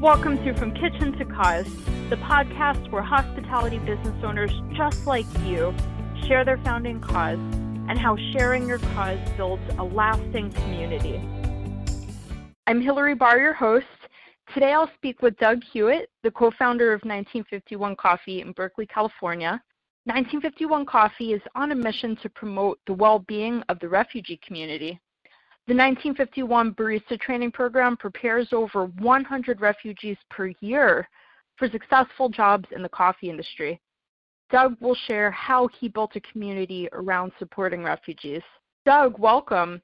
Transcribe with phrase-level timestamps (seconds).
[0.00, 1.64] Welcome to From Kitchen to Cause,
[2.10, 5.74] the podcast where hospitality business owners just like you
[6.26, 7.38] share their founding cause
[7.88, 11.18] and how sharing your cause builds a lasting community.
[12.66, 13.86] I'm Hillary Barr, your host.
[14.52, 19.62] Today I'll speak with Doug Hewitt, the co founder of 1951 Coffee in Berkeley, California.
[20.04, 25.00] 1951 Coffee is on a mission to promote the well being of the refugee community.
[25.68, 31.08] The 1951 Barista Training Program prepares over 100 refugees per year
[31.56, 33.80] for successful jobs in the coffee industry.
[34.48, 38.42] Doug will share how he built a community around supporting refugees.
[38.84, 39.82] Doug, welcome.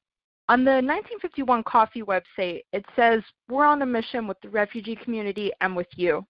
[0.48, 5.50] On the 1951 Coffee website, it says, We're on a mission with the refugee community
[5.62, 6.24] and with you.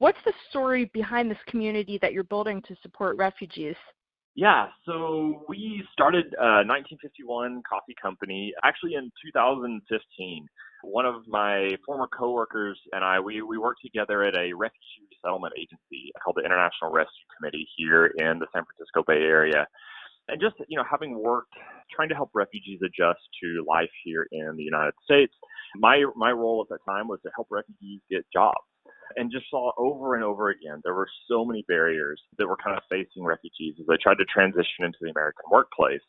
[0.00, 3.76] What's the story behind this community that you're building to support refugees?
[4.34, 10.46] Yeah, so we started uh, 1951 Coffee Company actually in 2015.
[10.84, 15.52] One of my former coworkers and I, we, we worked together at a refugee resettlement
[15.58, 19.66] agency called the International Rescue Committee here in the San Francisco Bay Area.
[20.28, 21.52] And just, you know, having worked
[21.94, 25.34] trying to help refugees adjust to life here in the United States,
[25.76, 28.64] my my role at that time was to help refugees get jobs
[29.16, 32.76] and just saw over and over again there were so many barriers that were kind
[32.76, 36.00] of facing refugees as they tried to transition into the American workplace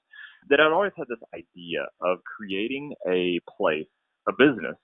[0.49, 3.87] that I'd always had this idea of creating a place,
[4.27, 4.75] a business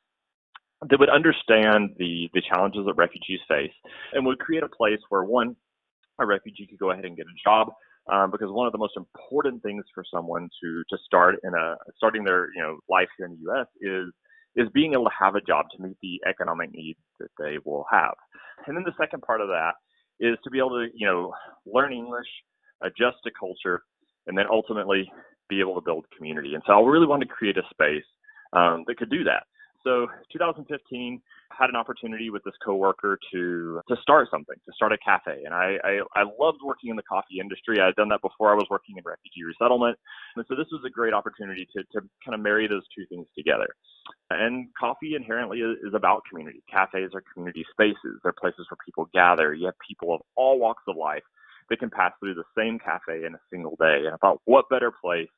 [0.89, 3.73] that would understand the the challenges that refugees face
[4.13, 5.55] and would create a place where one
[6.19, 7.69] a refugee could go ahead and get a job
[8.11, 11.75] um, because one of the most important things for someone to to start in a
[11.97, 13.67] starting their you know life here in the U.S.
[13.81, 14.13] is
[14.55, 17.85] is being able to have a job to meet the economic needs that they will
[17.91, 18.13] have.
[18.67, 19.73] And then the second part of that
[20.19, 21.33] is to be able to, you know,
[21.65, 22.27] learn English,
[22.81, 23.81] adjust to culture,
[24.27, 25.11] and then ultimately
[25.49, 26.53] be able to build community.
[26.53, 28.03] And so I really wanted to create a space
[28.53, 29.43] um, that could do that.
[29.83, 34.97] So 2015 had an opportunity with this coworker to to start something, to start a
[34.97, 35.43] cafe.
[35.45, 37.79] And I, I, I loved working in the coffee industry.
[37.79, 39.97] I had done that before I was working in refugee resettlement.
[40.35, 43.27] And so this was a great opportunity to, to kind of marry those two things
[43.37, 43.67] together.
[44.29, 46.61] And coffee inherently is, about community.
[46.71, 48.19] Cafes are community spaces.
[48.23, 49.53] They're places where people gather.
[49.53, 51.23] You have people of all walks of life
[51.69, 54.03] that can pass through the same cafe in a single day.
[54.05, 55.29] And I thought, what better place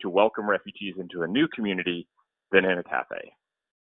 [0.00, 2.08] to welcome refugees into a new community
[2.52, 3.32] than in a cafe?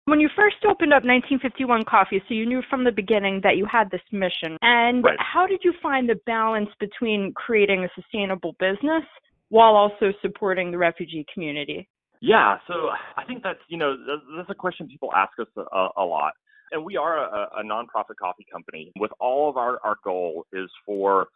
[0.06, 3.66] When you first opened up 1951 Coffee, so you knew from the beginning that you
[3.66, 4.56] had this mission.
[4.62, 5.16] And right.
[5.18, 9.02] how did you find the balance between creating a sustainable business
[9.48, 11.88] while also supporting the refugee community?
[12.20, 13.96] Yeah, so I think that's you know
[14.36, 16.32] that's a question people ask us a, a lot,
[16.70, 18.92] and we are a, a nonprofit coffee company.
[18.98, 21.26] With all of our our goal is for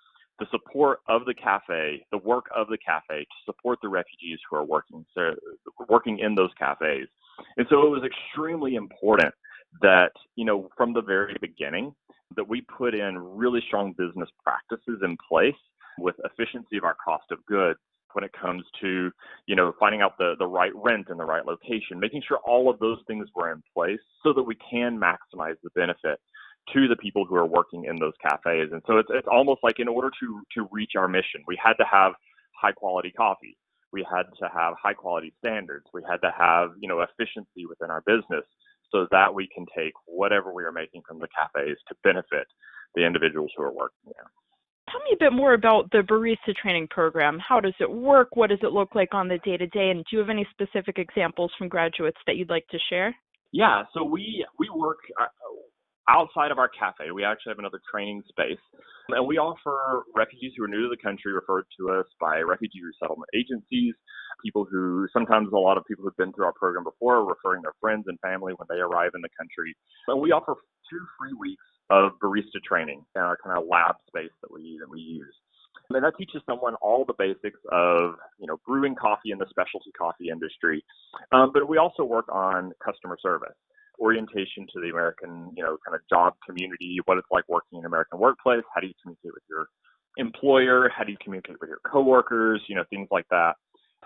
[0.41, 4.56] the support of the cafe, the work of the cafe to support the refugees who
[4.56, 5.34] are working so
[5.89, 7.06] working in those cafes.
[7.56, 9.33] And so it was extremely important
[9.83, 11.95] that, you know, from the very beginning
[12.37, 15.55] that we put in really strong business practices in place
[15.99, 17.79] with efficiency of our cost of goods
[18.12, 19.11] when it comes to,
[19.47, 22.69] you know, finding out the, the right rent in the right location, making sure all
[22.69, 26.19] of those things were in place so that we can maximize the benefit
[26.75, 28.71] to the people who are working in those cafes.
[28.72, 31.75] And so it's, it's almost like in order to, to reach our mission, we had
[31.75, 32.12] to have
[32.60, 33.56] high quality coffee.
[33.93, 35.87] We had to have high quality standards.
[35.93, 38.44] We had to have, you know, efficiency within our business
[38.93, 42.47] so that we can take whatever we are making from the cafes to benefit
[42.94, 44.31] the individuals who are working there.
[44.91, 47.38] Tell me a bit more about the barista training program.
[47.38, 48.34] How does it work?
[48.34, 49.91] What does it look like on the day to day?
[49.91, 53.15] And do you have any specific examples from graduates that you'd like to share?
[53.53, 55.26] Yeah, so we we work uh,
[56.09, 58.61] outside of our cafe, we actually have another training space.
[59.09, 62.81] And we offer refugees who are new to the country referred to us by refugee
[62.84, 63.94] resettlement agencies,
[64.43, 67.62] people who sometimes a lot of people who've been through our program before are referring
[67.62, 69.75] their friends and family when they arrive in the country.
[70.06, 70.55] And we offer
[70.88, 74.88] two free weeks of barista training in our kind of lab space that we that
[74.88, 75.34] we use.
[75.91, 79.91] And that teaches someone all the basics of, you know, brewing coffee in the specialty
[79.99, 80.84] coffee industry.
[81.32, 83.56] Um, but we also work on customer service
[84.00, 87.81] orientation to the American, you know, kind of job community, what it's like working in
[87.81, 89.67] an American workplace, how do you communicate with your
[90.17, 93.55] employer, how do you communicate with your coworkers, you know, things like that.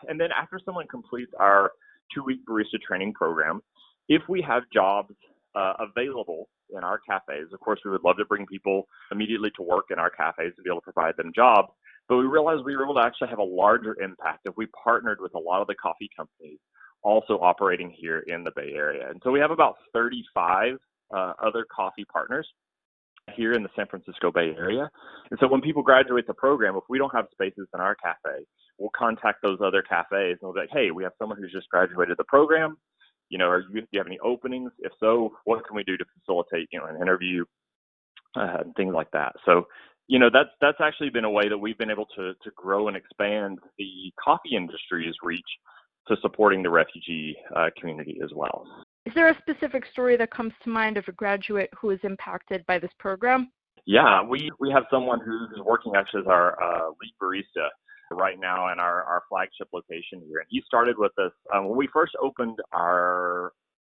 [0.08, 1.72] And then after someone completes our
[2.14, 3.60] two-week barista training program,
[4.08, 5.14] if we have jobs
[5.54, 9.62] uh, available in our cafes, of course, we would love to bring people immediately to
[9.62, 11.68] work in our cafes to be able to provide them jobs.
[12.08, 15.20] But we realized we were able to actually have a larger impact if we partnered
[15.20, 16.58] with a lot of the coffee companies
[17.04, 19.08] also operating here in the Bay Area.
[19.08, 20.78] And so we have about 35
[21.14, 22.48] uh, other coffee partners
[23.36, 24.90] here in the San Francisco Bay Area.
[25.30, 28.44] And so when people graduate the program, if we don't have spaces in our cafe,
[28.78, 31.68] we'll contact those other cafes and we'll be like, hey, we have someone who's just
[31.68, 32.76] graduated the program.
[33.28, 34.72] You know, you, do you have any openings?
[34.80, 37.44] If so, what can we do to facilitate, you know, an interview
[38.36, 39.34] uh, and things like that?
[39.46, 39.66] So,
[40.06, 42.88] you know, that's that's actually been a way that we've been able to to grow
[42.88, 45.40] and expand the coffee industry's reach
[46.08, 48.66] to supporting the refugee uh, community as well.
[49.06, 52.64] Is there a specific story that comes to mind of a graduate who was impacted
[52.66, 53.50] by this program?
[53.86, 57.68] Yeah, we, we have someone who's working actually as our uh, lead barista
[58.10, 60.38] right now in our, our flagship location here.
[60.38, 63.52] And he started with us um, when we first opened our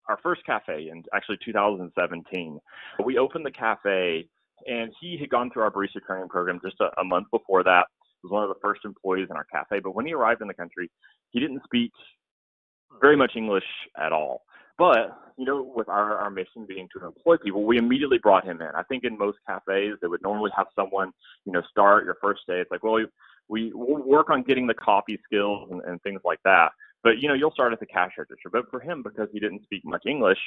[0.08, 2.60] our first cafe in actually 2017.
[3.06, 4.28] We opened the cafe,
[4.66, 7.86] and he had gone through our barista training program just a, a month before that.
[8.24, 9.80] Was one of the first employees in our cafe.
[9.80, 10.90] But when he arrived in the country,
[11.32, 11.92] he didn't speak
[13.00, 13.64] very much English
[13.98, 14.44] at all.
[14.78, 18.62] But, you know, with our, our mission being to employ people, we immediately brought him
[18.62, 18.70] in.
[18.76, 21.12] I think in most cafes, they would normally have someone,
[21.46, 22.60] you know, start your first day.
[22.62, 23.06] It's like, well, we,
[23.50, 26.70] we will work on getting the coffee skills and, and things like that.
[27.04, 28.50] But, you know, you'll start at the cash register.
[28.52, 30.40] But for him, because he didn't speak much English,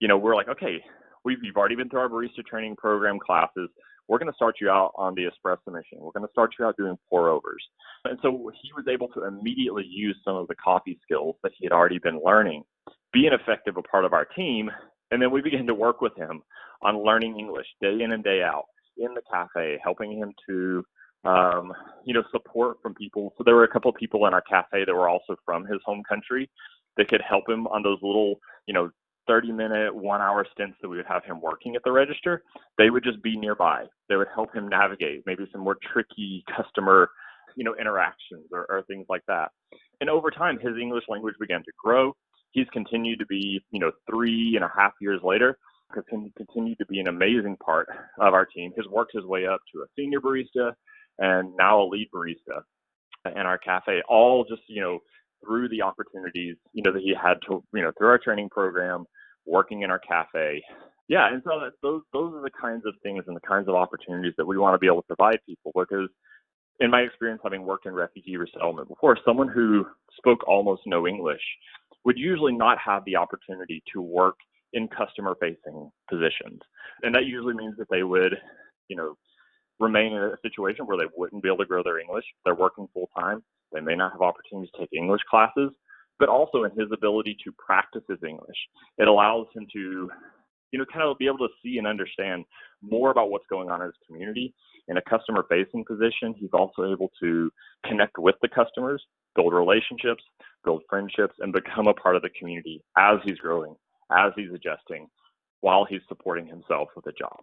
[0.00, 0.82] you know, we're like, okay,
[1.24, 3.68] we've, you've already been through our barista training program classes.
[4.08, 6.00] We're going to start you out on the espresso machine.
[6.00, 7.62] We're going to start you out doing pour overs.
[8.04, 11.66] And so he was able to immediately use some of the coffee skills that he
[11.66, 12.62] had already been learning
[13.12, 14.70] be an effective a part of our team.
[15.10, 16.42] And then we began to work with him
[16.82, 18.64] on learning English day in and day out
[18.98, 20.84] in the cafe, helping him to,
[21.24, 21.72] um,
[22.04, 23.32] you know, support from people.
[23.36, 25.78] So there were a couple of people in our cafe that were also from his
[25.84, 26.50] home country
[26.96, 28.36] that could help him on those little,
[28.66, 28.90] you know,
[29.26, 32.42] 30 minute, one hour stints that we would have him working at the register.
[32.78, 33.84] They would just be nearby.
[34.08, 37.10] They would help him navigate maybe some more tricky customer,
[37.56, 39.50] you know, interactions or, or things like that.
[40.00, 42.14] And over time, his English language began to grow
[42.56, 45.58] he's continued to be, you know, three and a half years later,
[45.92, 47.86] continued to be an amazing part
[48.18, 48.72] of our team.
[48.74, 50.72] He's worked his way up to a senior barista
[51.18, 52.62] and now a lead barista
[53.26, 54.98] in our cafe, all just, you know,
[55.44, 59.04] through the opportunities, you know, that he had to, you know, through our training program,
[59.46, 60.62] working in our cafe.
[61.08, 64.34] Yeah, and so those those are the kinds of things and the kinds of opportunities
[64.38, 66.08] that we want to be able to provide people because
[66.80, 69.86] in my experience having worked in refugee resettlement before, someone who
[70.18, 71.40] spoke almost no English
[72.04, 74.36] would usually not have the opportunity to work
[74.72, 76.60] in customer facing positions.
[77.02, 78.34] And that usually means that they would,
[78.88, 79.14] you know,
[79.78, 82.24] remain in a situation where they wouldn't be able to grow their English.
[82.44, 83.42] They're working full time.
[83.72, 85.70] They may not have opportunities to take English classes,
[86.18, 88.56] but also in his ability to practice his English.
[88.98, 90.10] It allows him to,
[90.72, 92.44] you know, kind of be able to see and understand
[92.82, 94.54] more about what's going on in his community.
[94.88, 97.50] In a customer facing position, he's also able to
[97.84, 99.02] connect with the customers,
[99.34, 100.22] build relationships,
[100.64, 103.74] build friendships, and become a part of the community as he's growing,
[104.12, 105.08] as he's adjusting,
[105.60, 107.40] while he's supporting himself with a job.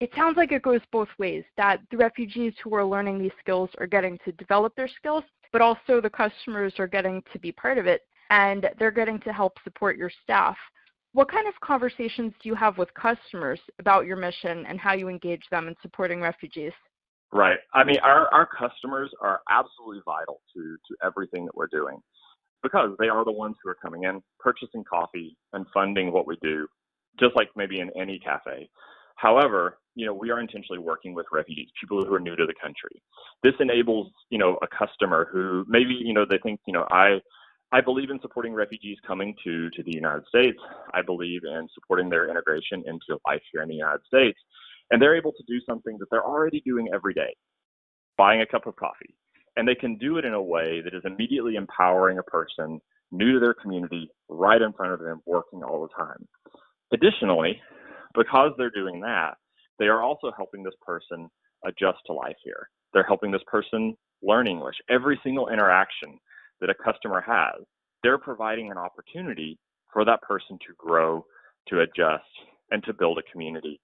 [0.00, 3.68] It sounds like it goes both ways that the refugees who are learning these skills
[3.78, 7.78] are getting to develop their skills, but also the customers are getting to be part
[7.78, 10.56] of it and they're getting to help support your staff.
[11.12, 15.08] What kind of conversations do you have with customers about your mission and how you
[15.08, 16.72] engage them in supporting refugees?
[17.32, 17.58] Right.
[17.74, 21.98] I mean, our, our customers are absolutely vital to, to everything that we're doing
[22.62, 26.36] because they are the ones who are coming in, purchasing coffee and funding what we
[26.42, 26.66] do,
[27.18, 28.68] just like maybe in any cafe.
[29.16, 32.54] However, you know, we are intentionally working with refugees, people who are new to the
[32.54, 33.02] country.
[33.42, 37.18] This enables, you know, a customer who maybe, you know, they think, you know, I
[37.70, 40.58] I believe in supporting refugees coming to to the United States.
[40.94, 44.38] I believe in supporting their integration into life here in the United States.
[44.90, 47.36] And they're able to do something that they're already doing every day,
[48.16, 49.14] buying a cup of coffee,
[49.56, 52.80] and they can do it in a way that is immediately empowering a person
[53.12, 56.26] new to their community right in front of them working all the time.
[56.92, 57.60] Additionally,
[58.14, 59.34] because they're doing that,
[59.80, 61.28] they are also helping this person
[61.66, 62.68] adjust to life here.
[62.92, 64.76] They're helping this person learn English.
[64.88, 66.20] Every single interaction
[66.60, 67.64] that a customer has,
[68.04, 69.58] they're providing an opportunity
[69.92, 71.26] for that person to grow,
[71.68, 72.22] to adjust,
[72.70, 73.80] and to build a community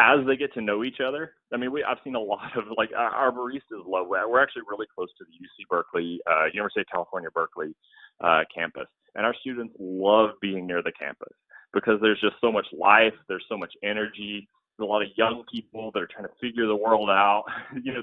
[0.00, 2.64] as they get to know each other, I mean, we I've seen a lot of
[2.76, 4.06] like our, baristas love.
[4.08, 7.74] We're actually really close to the UC Berkeley, uh, University of California Berkeley
[8.22, 8.86] uh, campus,
[9.16, 11.32] and our students love being near the campus
[11.72, 14.48] because there's just so much life, there's so much energy.
[14.80, 17.44] A lot of young people that are trying to figure the world out.
[17.82, 18.02] you know,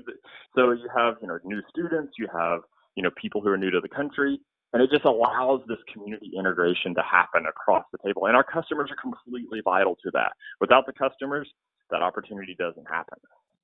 [0.55, 2.61] so you have you know new students, you have
[2.95, 4.39] you know people who are new to the country,
[4.73, 8.25] and it just allows this community integration to happen across the table.
[8.25, 10.33] And our customers are completely vital to that.
[10.59, 11.49] Without the customers,
[11.91, 13.17] that opportunity doesn't happen.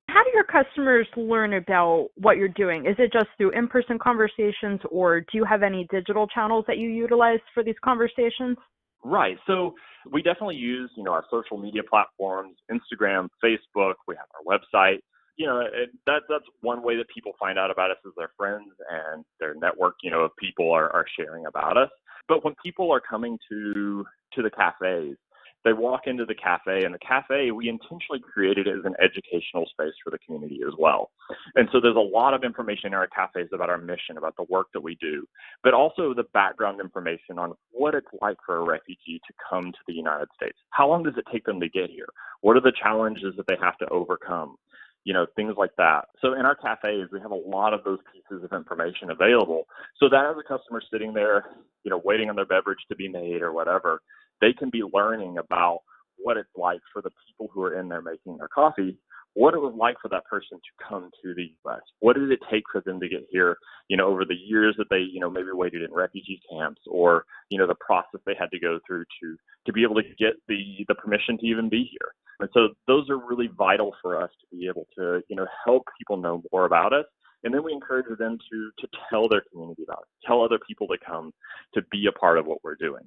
[0.08, 2.86] How do your customers learn about what you're doing?
[2.86, 6.78] Is it just through in person conversations, or do you have any digital channels that
[6.78, 8.58] you utilize for these conversations?
[9.04, 9.38] Right.
[9.48, 9.74] So
[10.12, 15.00] we definitely use, you know, our social media platforms, Instagram, Facebook, we have our website.
[15.38, 18.32] you know, it, that that's one way that people find out about us is their
[18.38, 21.90] friends and their network, you know, of people are, are sharing about us.
[22.28, 24.06] But when people are coming to
[24.36, 25.18] to the cafes,
[25.64, 29.94] they walk into the cafe and the cafe we intentionally created as an educational space
[30.04, 31.12] for the community as well.
[31.56, 34.46] And so there's a lot of information in our cafes about our mission about the
[34.50, 35.26] work that we do
[35.64, 39.80] but also the background information on what it's like for a refugee to come to
[39.88, 40.58] the united states.
[40.72, 42.08] How long does it take them to get here?
[42.42, 44.56] What are the challenges that they have to overcome?
[45.04, 46.06] You know, things like that.
[46.22, 49.64] So in our cafes, we have a lot of those pieces of information available.
[50.00, 51.46] So that as a customer sitting there,
[51.84, 54.02] you know, waiting on their beverage to be made or whatever,
[54.42, 55.80] they can be learning about
[56.18, 58.98] what it's like for the people who are in there making their coffee,
[59.34, 61.82] what it was like for that person to come to the U.S.
[62.00, 63.58] What did it take for them to get here?
[63.88, 67.26] You know, over the years that they, you know, maybe waited in refugee camps, or
[67.50, 70.34] you know, the process they had to go through to to be able to get
[70.48, 72.12] the the permission to even be here.
[72.40, 75.84] And so those are really vital for us to be able to, you know, help
[75.98, 77.06] people know more about us.
[77.44, 80.88] And then we encourage them to to tell their community about it, tell other people
[80.88, 81.32] to come
[81.74, 83.04] to be a part of what we're doing.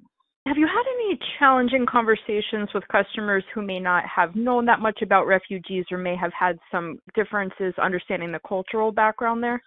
[0.47, 5.01] Have you had any challenging conversations with customers who may not have known that much
[5.01, 9.59] about refugees or may have had some differences understanding the cultural background there?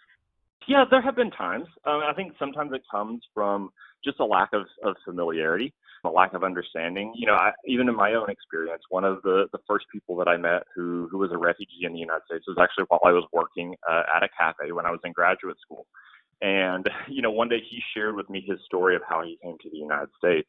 [0.68, 1.66] Yeah, there have been times.
[1.84, 3.70] Um, I think sometimes it comes from
[4.04, 7.12] just a lack of, of familiarity, a lack of understanding.
[7.16, 10.28] You know, I, even in my own experience, one of the, the first people that
[10.28, 13.10] I met who, who was a refugee in the United States was actually while I
[13.10, 15.86] was working uh, at a cafe when I was in graduate school.
[16.40, 19.56] And, you know, one day he shared with me his story of how he came
[19.60, 20.48] to the United States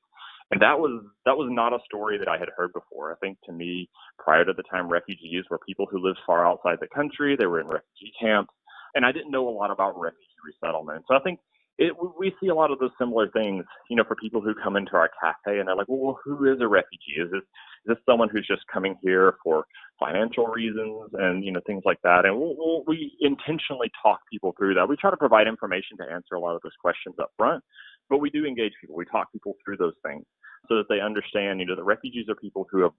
[0.51, 3.11] and that was that was not a story that I had heard before.
[3.11, 6.77] I think to me, prior to the time, refugees were people who lived far outside
[6.81, 7.35] the country.
[7.35, 8.53] They were in refugee camps,
[8.95, 11.05] and I didn't know a lot about refugee resettlement.
[11.07, 11.39] So I think
[11.77, 14.75] it, we see a lot of those similar things, you know, for people who come
[14.75, 17.21] into our cafe and they're like, well, who is a refugee?
[17.21, 17.41] Is this
[17.85, 19.65] is this someone who's just coming here for
[19.99, 22.25] financial reasons and you know things like that?
[22.25, 24.89] And we'll, we'll, we intentionally talk people through that.
[24.89, 27.63] We try to provide information to answer a lot of those questions up front,
[28.09, 28.95] but we do engage people.
[28.95, 30.25] We talk people through those things
[30.67, 32.91] so that they understand, you know, that refugees are people who have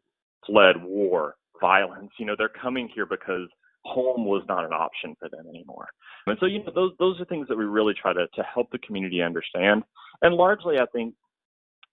[0.46, 2.10] fled war, violence.
[2.18, 3.48] You know, they're coming here because
[3.84, 5.88] home was not an option for them anymore.
[6.26, 8.70] And so, you know, those those are things that we really try to to help
[8.70, 9.82] the community understand.
[10.22, 11.14] And largely, I think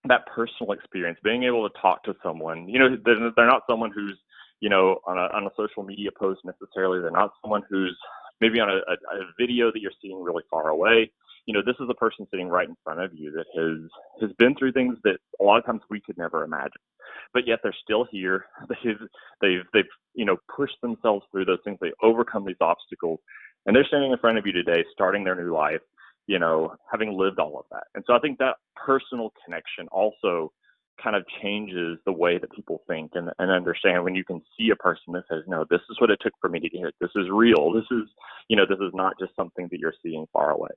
[0.05, 3.91] that personal experience, being able to talk to someone, you know, they're, they're not someone
[3.93, 4.17] who's,
[4.59, 6.99] you know, on a on a social media post necessarily.
[7.01, 7.97] They're not someone who's
[8.41, 11.11] maybe on a, a, a video that you're seeing really far away
[11.47, 13.89] you know, this is a person sitting right in front of you that has
[14.21, 16.81] has been through things that a lot of times we could never imagine.
[17.33, 18.45] But yet they're still here.
[18.69, 18.99] They've
[19.41, 21.77] they've they've you know pushed themselves through those things.
[21.81, 23.19] They overcome these obstacles,
[23.65, 25.81] and they're standing in front of you today, starting their new life.
[26.27, 27.85] You know, having lived all of that.
[27.95, 30.51] And so I think that personal connection also
[31.01, 34.71] kind of changes the way that people think and, and understand when you can see
[34.71, 36.91] a person that says, no, this is what it took for me to get here.
[36.99, 37.71] This is real.
[37.71, 38.09] This is,
[38.49, 40.71] you know, this is not just something that you're seeing far away.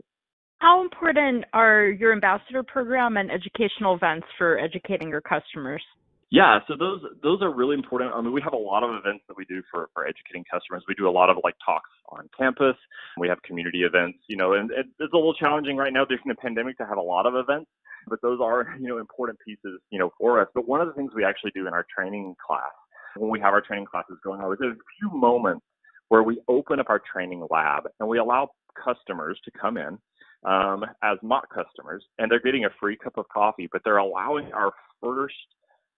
[0.60, 5.82] How important are your ambassador program and educational events for educating your customers?
[6.30, 8.12] Yeah, so those those are really important.
[8.14, 10.84] I mean, we have a lot of events that we do for for educating customers.
[10.86, 12.76] We do a lot of like talks on campus.
[13.18, 16.36] We have community events, you know, and it's a little challenging right now during the
[16.36, 17.70] pandemic to have a lot of events,
[18.06, 20.48] but those are you know important pieces, you know, for us.
[20.54, 22.70] But one of the things we actually do in our training class
[23.16, 25.64] when we have our training classes going on is there's a few moments
[26.08, 29.98] where we open up our training lab and we allow customers to come in
[30.44, 34.52] um, as mock customers, and they're getting a free cup of coffee, but they're allowing
[34.52, 35.34] our first,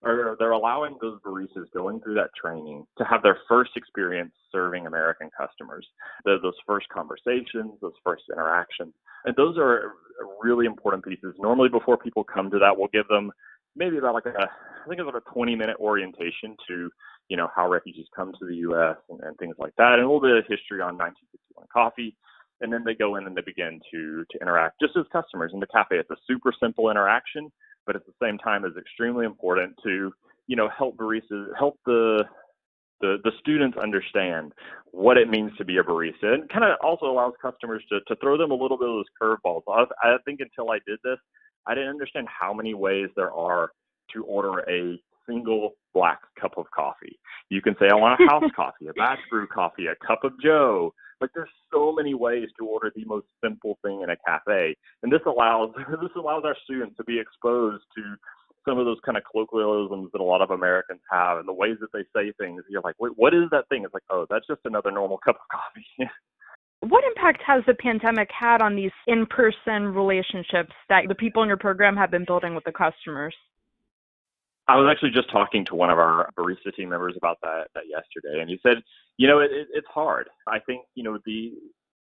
[0.03, 4.87] or they're allowing those baristas going through that training to have their first experience serving
[4.87, 5.87] American customers.
[6.25, 8.95] The, those first conversations, those first interactions,
[9.25, 9.93] and those are
[10.43, 11.35] really important pieces.
[11.39, 13.31] Normally, before people come to that, we'll give them
[13.77, 16.91] maybe about like a, I think it's about a 20 minute orientation to,
[17.29, 18.97] you know, how refugees come to the U.S.
[19.09, 22.17] and, and things like that, and a little bit of history on 1951 coffee
[22.63, 25.61] and then they go in and they begin to to interact just as customers in
[25.61, 25.97] the cafe.
[25.99, 27.53] It's a super simple interaction,
[27.87, 30.13] but at the same time is extremely important to
[30.47, 32.25] you know help baristas help the
[33.01, 34.53] the, the students understand
[34.93, 38.15] what it means to be a barista and kind of also allows customers to, to
[38.21, 39.63] throw them a little bit of those curveballs.
[39.69, 41.19] I, I think until I did this,
[41.67, 43.71] I didn't understand how many ways there are
[44.15, 47.19] to order a single black cup of coffee.
[47.49, 50.33] You can say, I want a house coffee, a batch brew coffee, a cup of
[50.43, 54.77] joe, like there's so many ways to order the most simple thing in a cafe,
[55.03, 55.71] and this allows
[56.03, 58.03] this allows our students to be exposed to
[58.69, 61.77] some of those kind of colloquialisms that a lot of Americans have, and the ways
[61.81, 62.63] that they say things.
[62.69, 63.83] You're like, wait, what is that thing?
[63.85, 66.11] It's like, oh, that's just another normal cup of coffee.
[66.81, 71.57] what impact has the pandemic had on these in-person relationships that the people in your
[71.57, 73.35] program have been building with the customers?
[74.69, 77.85] I was actually just talking to one of our barista team members about that, that
[77.89, 78.79] yesterday, and he said,
[79.17, 80.29] you know, it, it, it's hard.
[80.47, 81.53] I think, you know, the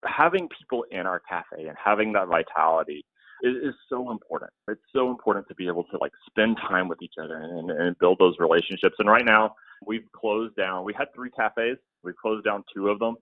[0.05, 3.05] having people in our cafe and having that vitality
[3.43, 4.51] is, is so important.
[4.67, 7.97] It's so important to be able to like spend time with each other and, and
[7.99, 8.95] build those relationships.
[8.99, 10.83] And right now, we've closed down.
[10.83, 11.77] We had three cafes.
[12.03, 13.15] We've closed down two of them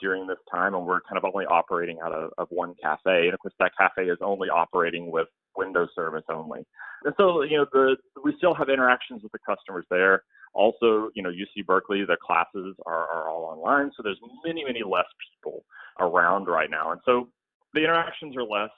[0.00, 3.26] during this time, and we're kind of only operating out of, of one cafe.
[3.26, 6.66] And of course, that cafe is only operating with window service only.
[7.04, 10.22] And so, you know, the we still have interactions with the customers there.
[10.54, 14.82] Also, you know, UC Berkeley, the classes are, are all online, so there's many, many
[14.84, 15.64] less people
[15.98, 17.28] around right now, and so
[17.74, 18.70] the interactions are less.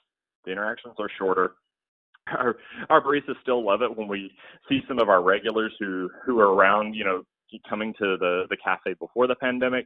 [0.45, 1.55] The interactions are shorter.
[2.27, 2.55] Our,
[2.89, 4.31] our baristas still love it when we
[4.69, 7.23] see some of our regulars who who are around, you know,
[7.69, 9.85] coming to the the cafe before the pandemic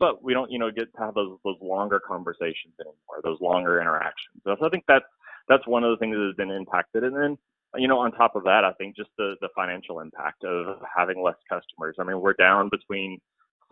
[0.00, 3.80] but we don't, you know, get to have those those longer conversations anymore, those longer
[3.80, 4.40] interactions.
[4.42, 5.04] So I think that's
[5.48, 7.04] that's one of the things that has been impacted.
[7.04, 7.38] And then,
[7.76, 11.22] you know, on top of that, I think just the the financial impact of having
[11.22, 11.96] less customers.
[11.98, 13.18] I mean, we're down between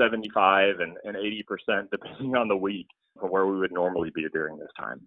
[0.01, 2.87] 75 and, and 80 percent depending on the week
[3.19, 5.01] from where we would normally be during this time.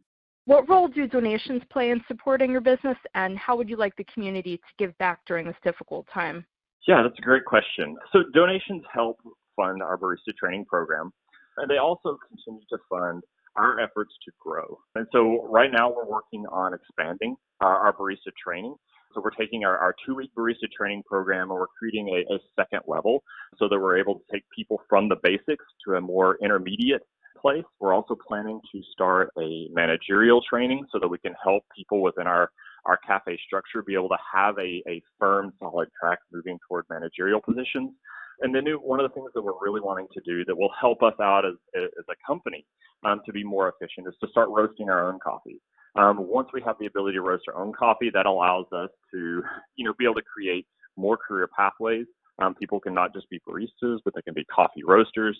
[0.45, 4.05] What role do donations play in supporting your business, and how would you like the
[4.05, 6.45] community to give back during this difficult time?
[6.87, 7.95] Yeah, that's a great question.
[8.11, 9.19] So donations help
[9.55, 11.11] fund our barista training program.
[11.57, 13.23] And they also continue to fund
[13.55, 14.79] our efforts to grow.
[14.95, 18.75] And so right now we're working on expanding our, our barista training.
[19.13, 22.39] So we're taking our, our two week barista training program and we're creating a, a
[22.55, 23.23] second level
[23.57, 27.01] so that we're able to take people from the basics to a more intermediate
[27.41, 27.63] place.
[27.79, 32.27] We're also planning to start a managerial training so that we can help people within
[32.27, 32.49] our
[32.85, 37.39] our cafe structure be able to have a, a firm, solid track moving toward managerial
[37.39, 37.91] positions.
[38.41, 41.03] And then one of the things that we're really wanting to do that will help
[41.03, 42.65] us out as, as a company
[43.03, 45.59] um, to be more efficient is to start roasting our own coffee.
[45.95, 49.43] Um, once we have the ability to roast our own coffee, that allows us to,
[49.75, 50.65] you know, be able to create
[50.97, 52.05] more career pathways.
[52.39, 55.39] Um, people can not just be baristas, but they can be coffee roasters.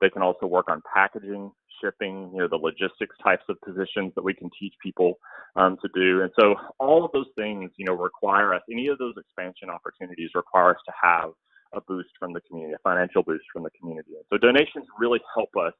[0.00, 1.50] They can also work on packaging,
[1.82, 5.18] shipping, you know, the logistics types of positions that we can teach people
[5.56, 6.22] um, to do.
[6.22, 10.30] And so all of those things, you know, require us, any of those expansion opportunities
[10.34, 11.30] require us to have
[11.74, 14.12] a boost from the community, a financial boost from the community.
[14.30, 15.74] So donations really help us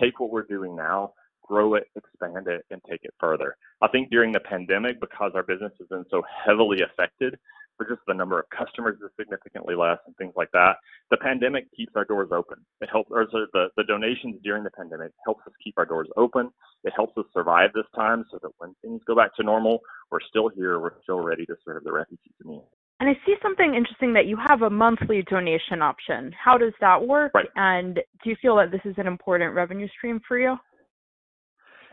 [0.00, 3.56] take what we're doing now, grow it, expand it, and take it further.
[3.82, 7.36] I think during the pandemic, because our business has been so heavily affected,
[7.76, 10.76] for just the number of customers is significantly less and things like that.
[11.10, 12.58] The pandemic keeps our doors open.
[12.80, 16.50] It helps, or the, the donations during the pandemic helps us keep our doors open.
[16.84, 19.80] It helps us survive this time so that when things go back to normal,
[20.10, 20.78] we're still here.
[20.80, 22.62] We're still ready to serve the refugees in need.
[23.04, 26.32] And I see something interesting that you have a monthly donation option.
[26.42, 27.32] How does that work?
[27.34, 27.44] Right.
[27.54, 30.56] And do you feel that this is an important revenue stream for you?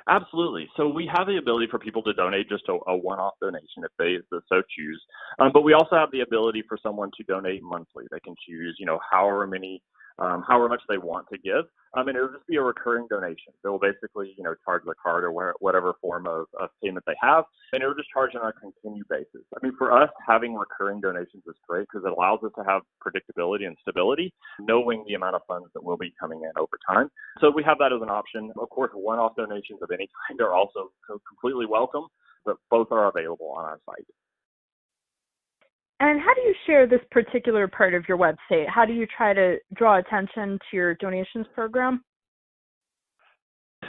[0.07, 0.69] Absolutely.
[0.77, 3.91] So we have the ability for people to donate just a, a one-off donation if
[3.99, 5.03] they so choose.
[5.39, 8.05] Um, but we also have the ability for someone to donate monthly.
[8.09, 9.83] They can choose, you know, however many
[10.21, 11.65] um, however much they want to give.
[11.97, 13.51] Um, and it'll just be a recurring donation.
[13.63, 17.43] They'll basically, you know, charge the card or whatever form of, of payment they have,
[17.73, 19.43] and it'll just charge on a continued basis.
[19.53, 22.83] I mean, for us, having recurring donations is great because it allows us to have
[23.05, 27.09] predictability and stability, knowing the amount of funds that will be coming in over time.
[27.41, 28.51] So we have that as an option.
[28.57, 30.91] Of course, one-off donations of any kind are also
[31.27, 32.05] completely welcome,
[32.45, 34.05] but both are available on our site.
[36.01, 38.67] And how do you share this particular part of your website?
[38.67, 42.03] How do you try to draw attention to your donations program?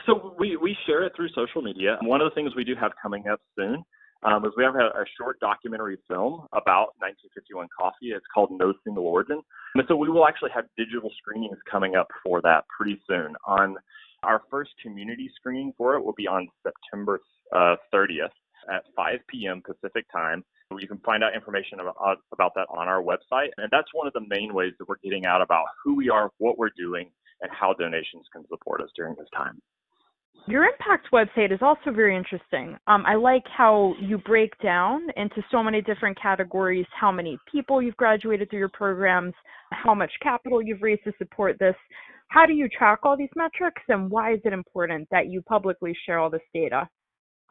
[0.05, 1.97] So we, we share it through social media.
[2.03, 3.83] One of the things we do have coming up soon
[4.25, 8.13] um, is we have a, a, short documentary film about 1951 coffee.
[8.13, 9.41] It's called No Single Origin.
[9.75, 13.35] And so we will actually have digital screenings coming up for that pretty soon.
[13.47, 13.77] On
[14.23, 17.21] our first community screening for it will be on September
[17.57, 18.29] uh, 30th
[18.71, 19.63] at 5 p.m.
[19.65, 20.45] Pacific time.
[20.81, 23.49] You can find out information about, uh, about that on our website.
[23.57, 26.31] And that's one of the main ways that we're getting out about who we are,
[26.39, 29.61] what we're doing, and how donations can support us during this time.
[30.49, 32.77] Your impact website is also very interesting.
[32.89, 37.81] Um, I like how you break down into so many different categories how many people
[37.81, 39.35] you've graduated through your programs,
[39.71, 41.77] how much capital you've raised to support this.
[42.29, 45.97] How do you track all these metrics, and why is it important that you publicly
[46.05, 46.89] share all this data?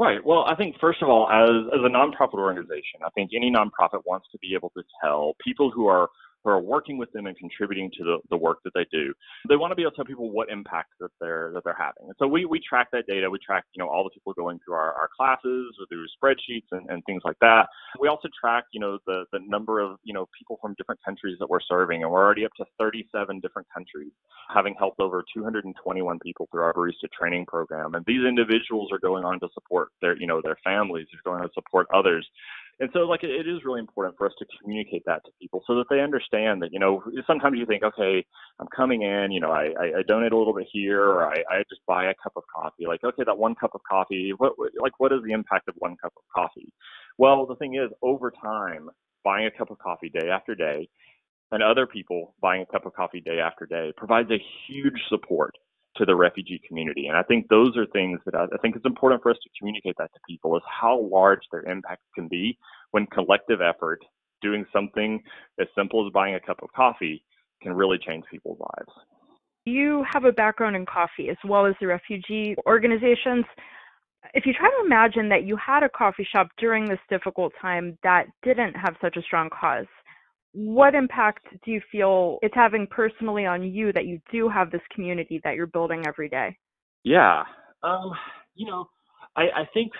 [0.02, 0.26] Right.
[0.26, 4.02] Well, I think first of all, as as a nonprofit organization, I think any nonprofit
[4.04, 6.10] wants to be able to tell people who are
[6.44, 9.14] who are working with them and contributing to the, the work that they do.
[9.50, 12.08] They want to be able to tell people what impact that they're that they're having.
[12.08, 13.30] And so we, we track that data.
[13.30, 16.68] We track, you know, all the people going through our, our classes or through spreadsheets
[16.72, 17.68] and, and things like that.
[18.00, 21.38] We also track, you know, the, the number of, you know, people from different countries
[21.40, 22.04] that we're serving.
[22.04, 24.12] And we're already up to 37 different countries,
[24.54, 27.96] having helped over 221 people through our barista training program.
[27.96, 31.44] And these individuals are going on to support their, you know, their families, are going
[31.44, 32.28] to support others
[32.82, 35.76] And so, like, it is really important for us to communicate that to people so
[35.76, 38.26] that they understand that, you know, sometimes you think, okay,
[38.60, 41.60] I'm coming in, you know, I, I, donate a little bit here, or I, I
[41.70, 42.88] just buy a cup of coffee.
[42.88, 45.96] Like, okay, that one cup of coffee, what, like, what is the impact of one
[46.02, 46.74] cup of coffee?
[47.20, 48.90] Well, the thing is, over time,
[49.24, 50.90] buying a cup of coffee day after day,
[51.52, 55.54] and other people buying a cup of coffee day after day provides a huge support
[55.98, 57.08] to the refugee community.
[57.08, 59.50] And I think those are things that I, I, think it's important for us to
[59.58, 62.58] communicate that to people is how large their impact can be
[62.92, 64.00] when collective effort
[64.42, 65.22] doing something
[65.60, 67.24] as simple as buying a cup of coffee
[67.62, 68.92] can really change people's lives.
[69.66, 73.46] You have a background in coffee as well as the refugee organizations.
[74.34, 77.98] If you try to imagine that you had a coffee shop during this difficult time
[78.04, 79.86] that didn't have such a strong cause,
[80.54, 84.82] what impact do you feel it's having personally on you that you do have this
[84.94, 86.58] community that you're building every day?
[87.04, 87.44] Yeah.
[87.84, 88.12] Um,
[88.56, 88.90] you know,
[89.36, 89.92] I, I think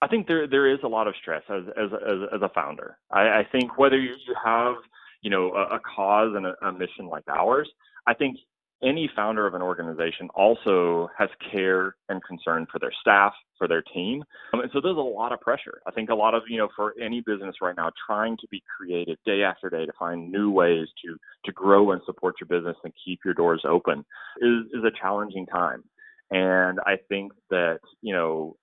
[0.00, 2.98] I think there there is a lot of stress as as as, as a founder.
[3.10, 4.76] I, I think whether you, have
[5.22, 7.68] you know a, a cause and a, a mission like ours,
[8.06, 8.36] I think
[8.82, 13.82] any founder of an organization also has care and concern for their staff, for their
[13.82, 14.22] team.
[14.52, 15.80] Um, and so there's a lot of pressure.
[15.86, 18.62] I think a lot of, you know, for any business right now, trying to be
[18.76, 22.76] creative day after day to find new ways to, to grow and support your business
[22.84, 24.04] and keep your doors open
[24.40, 25.82] is, is a challenging time.
[26.30, 28.56] And I think that, you know,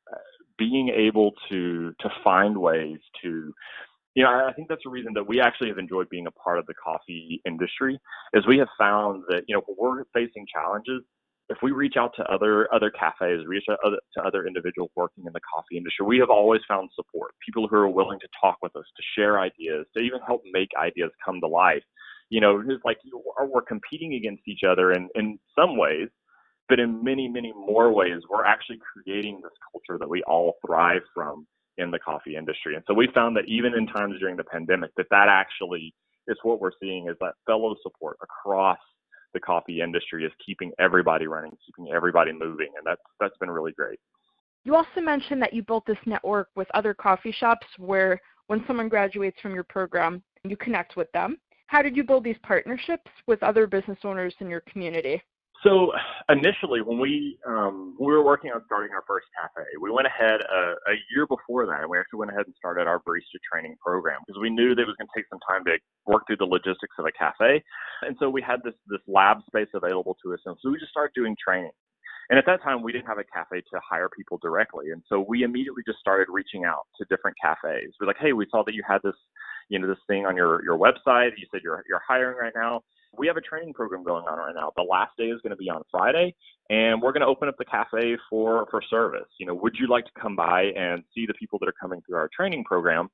[0.58, 3.54] being able to, to find ways to,
[4.16, 6.58] you know, I think that's a reason that we actually have enjoyed being a part
[6.58, 8.00] of the coffee industry,
[8.34, 11.04] is we have found that you know when we're facing challenges,
[11.50, 15.34] if we reach out to other other cafes, reach out to other individuals working in
[15.34, 17.32] the coffee industry, we have always found support.
[17.46, 20.70] People who are willing to talk with us, to share ideas, to even help make
[20.82, 21.84] ideas come to life.
[22.30, 26.08] You know, it's like we're competing against each other in in some ways,
[26.70, 31.02] but in many many more ways, we're actually creating this culture that we all thrive
[31.14, 31.46] from
[31.78, 32.76] in the coffee industry.
[32.76, 35.94] And so we found that even in times during the pandemic, that that actually
[36.28, 38.80] is what we're seeing is that fellow support across
[39.34, 43.74] the coffee industry is keeping everybody running, keeping everybody moving, and that's that's been really
[43.74, 44.00] great.
[44.64, 48.90] You also mentioned that you built this network with other coffee shops where when someone
[48.90, 51.38] graduates from your program, you connect with them.
[51.68, 55.22] How did you build these partnerships with other business owners in your community?
[55.66, 55.92] So
[56.30, 60.42] initially, when we um, we were working on starting our first cafe, we went ahead
[60.42, 63.76] a, a year before that, and we actually went ahead and started our barista training
[63.84, 65.74] program because we knew that it was going to take some time to
[66.06, 67.64] work through the logistics of a cafe,
[68.04, 70.92] and so we had this this lab space available to us, and so we just
[70.92, 71.74] started doing training.
[72.30, 75.26] And at that time, we didn't have a cafe to hire people directly, and so
[75.28, 77.94] we immediately just started reaching out to different cafes.
[78.00, 79.18] We're like, "Hey, we saw that you had this,
[79.70, 81.34] you know, this thing on your your website.
[81.38, 82.84] You said you're you're hiring right now
[83.18, 84.72] we have a training program going on right now.
[84.76, 86.36] The last day is going to be on Friday,
[86.70, 89.28] and we're going to open up the cafe for for service.
[89.40, 92.02] You know, would you like to come by and see the people that are coming
[92.06, 93.10] through our training program?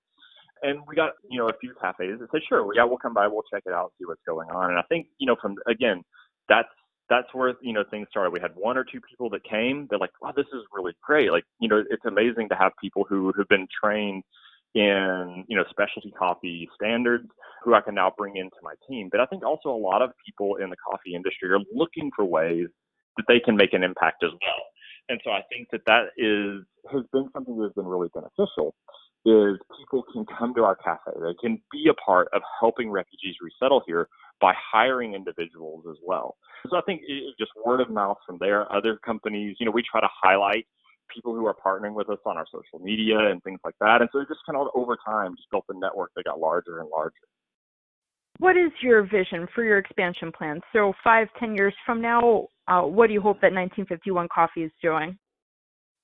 [0.64, 3.28] And we got you know a few cafes that said, sure, yeah, we'll come by,
[3.28, 4.70] we'll check it out, see what's going on.
[4.70, 6.04] And I think you know from again,
[6.48, 6.70] that's
[7.10, 8.32] that's where you know things started.
[8.32, 9.88] We had one or two people that came.
[9.90, 11.32] They're like, wow, this is really great.
[11.32, 14.24] Like you know, it's amazing to have people who have been trained
[14.74, 17.28] in you know specialty coffee standards
[17.64, 19.10] who I can now bring into my team.
[19.12, 22.26] But I think also a lot of people in the coffee industry are looking for
[22.26, 22.68] ways
[23.18, 24.64] that they can make an impact as well.
[25.10, 28.76] And so I think that that is has been something that has been really beneficial.
[29.24, 33.36] Is people can come to our cafe, they can be a part of helping refugees
[33.40, 34.08] resettle here
[34.40, 36.38] by hiring individuals as well.
[36.72, 37.02] So I think
[37.38, 38.72] just word of mouth from there.
[38.74, 40.66] Other companies, you know, we try to highlight
[41.14, 44.02] people who are partnering with us on our social media and things like that.
[44.02, 46.80] And so it just kind of over time just built a network that got larger
[46.80, 47.16] and larger.
[48.40, 50.62] What is your vision for your expansion plans?
[50.74, 54.72] So five, ten years from now, uh, what do you hope that 1951 Coffee is
[54.82, 55.18] doing?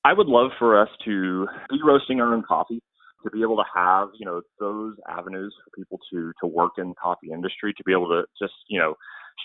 [0.06, 2.80] I would love for us to be roasting our own coffee,
[3.24, 6.89] to be able to have you know those avenues for people to to work in
[6.89, 8.93] the coffee industry, to be able to just you know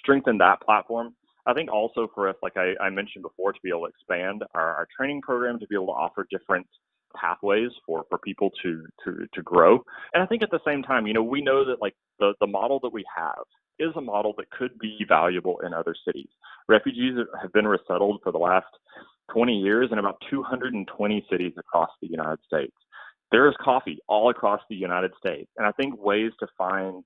[0.01, 1.15] strengthen that platform.
[1.47, 4.45] I think also for us, like I, I mentioned before, to be able to expand
[4.55, 6.67] our, our training program, to be able to offer different
[7.15, 9.83] pathways for for people to to to grow.
[10.15, 12.47] And I think at the same time, you know, we know that like the the
[12.47, 13.45] model that we have
[13.79, 16.29] is a model that could be valuable in other cities.
[16.69, 18.67] Refugees have been resettled for the last
[19.33, 22.75] 20 years in about 220 cities across the United States.
[23.31, 27.03] There is coffee all across the United States, and I think ways to find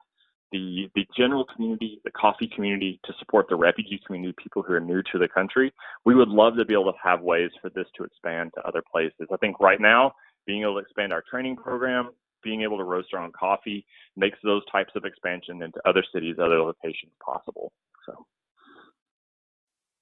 [0.56, 4.80] the the general community, the coffee community, to support the refugee community, people who are
[4.80, 5.72] new to the country.
[6.04, 8.82] We would love to be able to have ways for this to expand to other
[8.90, 9.28] places.
[9.32, 10.12] I think right now,
[10.46, 12.10] being able to expand our training program,
[12.42, 13.84] being able to roast our own coffee,
[14.16, 17.72] makes those types of expansion into other cities, other locations possible.
[18.06, 18.26] So.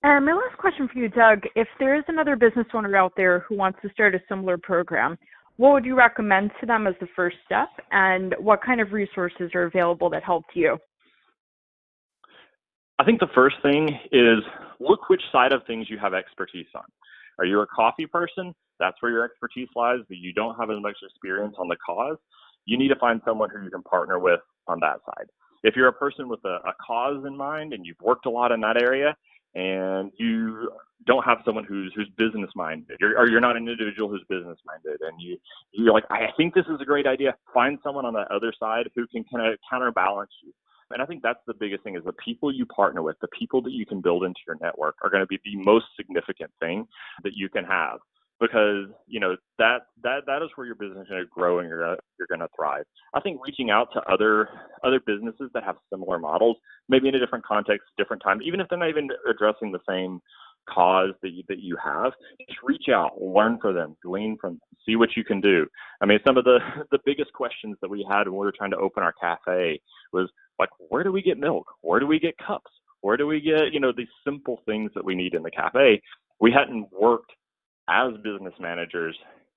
[0.03, 3.57] My last question for you, Doug, if there is another business owner out there who
[3.57, 5.17] wants to start a similar program,
[5.57, 9.51] what would you recommend to them as the first step, and what kind of resources
[9.55, 10.79] are available that helped you?
[12.99, 14.39] I think the first thing is
[14.81, 16.85] look which side of things you have expertise on.
[17.39, 18.55] Are you a coffee person?
[18.79, 22.17] That's where your expertise lies, but you don't have as much experience on the cause.
[22.67, 25.27] You need to find someone who you can partner with on that side.
[25.63, 28.53] If you're a person with a, a cause in mind and you've worked a lot
[28.53, 29.17] in that area,
[29.55, 30.71] and you
[31.07, 34.59] don't have someone who's who's business minded, you're, or you're not an individual who's business
[34.67, 35.37] minded, and you
[35.73, 37.35] you're like, I think this is a great idea.
[37.53, 40.53] Find someone on the other side who can kind of counterbalance you.
[40.91, 43.63] And I think that's the biggest thing is the people you partner with, the people
[43.63, 46.87] that you can build into your network are going to be the most significant thing
[47.23, 47.99] that you can have
[48.45, 51.69] because you know that that that is where your business is going to grow and
[51.69, 52.85] you're gonna, you're going to thrive.
[53.15, 54.49] I think reaching out to other
[54.83, 56.57] other businesses that have similar models,
[56.89, 60.21] maybe in a different context, different time, even if they're not even addressing the same
[60.69, 62.13] cause that you, that you have,
[62.49, 65.67] just reach out, learn from them, glean from them, see what you can do.
[66.01, 66.59] I mean, some of the
[66.91, 69.81] the biggest questions that we had when we were trying to open our cafe
[70.13, 70.29] was
[70.59, 71.67] like, where do we get milk?
[71.81, 72.71] Where do we get cups?
[73.01, 76.03] Where do we get you know these simple things that we need in the cafe?
[76.41, 77.33] We hadn't worked
[77.89, 79.17] as business managers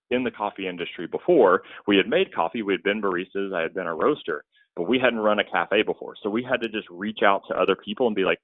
[0.09, 1.63] in the coffee industry before.
[1.87, 4.43] We had made coffee, we had been baristas, I had been a roaster,
[4.75, 6.15] but we hadn't run a cafe before.
[6.21, 8.39] So we had to just reach out to other people and be like,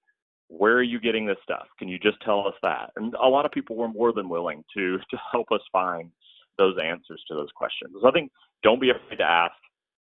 [0.49, 1.67] where are you getting this stuff?
[1.79, 2.91] Can you just tell us that?
[2.95, 6.11] And a lot of people were more than willing to to help us find
[6.57, 7.95] those answers to those questions.
[8.01, 9.53] So I think don't be afraid to ask.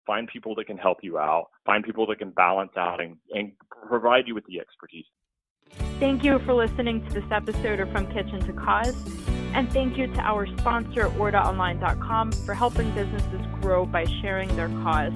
[0.07, 1.47] Find people that can help you out.
[1.65, 3.53] Find people that can balance out and, and
[3.89, 5.05] provide you with the expertise.
[6.01, 8.97] Thank you for listening to this episode of From Kitchen to Cause.
[9.55, 15.13] And thank you to our sponsor, OrdaOnline.com, for helping businesses grow by sharing their cause.